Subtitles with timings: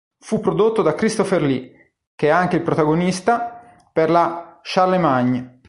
[0.19, 3.61] Fu prodotto da Christopher Lee, che è anche il protagonista,
[3.93, 5.59] per la "Charlemagne".